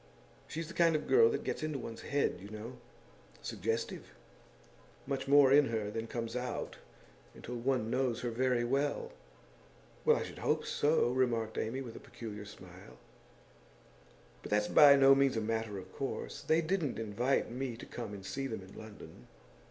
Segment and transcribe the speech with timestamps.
[0.47, 2.79] She's the kind of girl that gets into one's head, you know
[3.43, 4.15] suggestive;
[5.05, 6.77] much more in her than comes out
[7.35, 9.11] until one knows her very well.'
[10.03, 12.97] 'Well, I should hope so,' remarked Amy, with a peculiar smile.
[14.41, 16.41] 'But that's by no means a matter of course.
[16.41, 19.27] They didn't invite me to come and see them in London.